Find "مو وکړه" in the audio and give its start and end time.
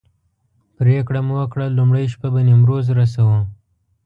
1.27-1.65